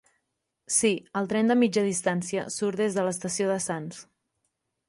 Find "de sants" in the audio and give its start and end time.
3.55-4.05